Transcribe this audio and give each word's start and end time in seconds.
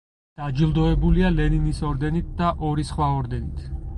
დაჯილდოებულია 0.41 1.29
ლენინის 1.33 1.83
ორდენით 1.91 2.33
და 2.41 2.49
ორი 2.71 2.89
სხვა 2.93 3.13
ორდენით. 3.21 3.65